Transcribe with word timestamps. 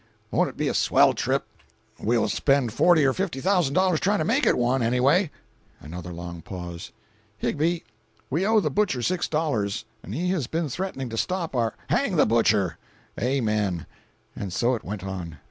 "Won't 0.31 0.49
it 0.49 0.57
be 0.57 0.67
a 0.67 0.73
swell 0.73 1.13
trip!" 1.13 1.45
"We'll 1.99 2.27
spend 2.27 2.73
forty 2.73 3.05
or 3.05 3.13
fifty 3.13 3.39
thousand 3.39 3.75
dollars 3.75 3.99
trying 3.99 4.17
to 4.17 4.25
make 4.25 4.47
it 4.47 4.57
one, 4.57 4.81
anyway." 4.81 5.29
Another 5.79 6.11
long 6.11 6.41
pause. 6.41 6.91
"Higbie, 7.37 7.83
we 8.27 8.43
owe 8.43 8.59
the 8.59 8.71
butcher 8.71 9.03
six 9.03 9.27
dollars, 9.27 9.85
and 10.01 10.15
he 10.15 10.31
has 10.31 10.47
been 10.47 10.69
threatening 10.69 11.09
to 11.09 11.17
stop 11.17 11.55
our—" 11.55 11.75
"Hang 11.91 12.15
the 12.15 12.25
butcher!" 12.25 12.79
"Amen." 13.21 13.85
And 14.35 14.51
so 14.51 14.73
it 14.73 14.83
went 14.83 15.03
on. 15.03 15.37